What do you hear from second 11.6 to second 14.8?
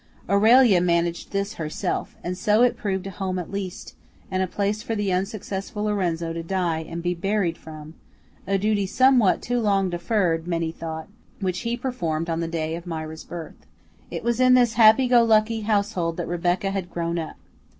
performed on the day of Mira's birth. It was in this